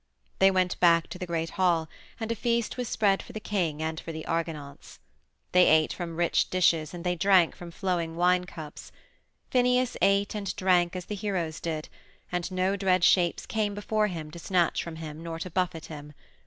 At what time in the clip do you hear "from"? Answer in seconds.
5.93-6.15, 7.55-7.69, 14.83-14.95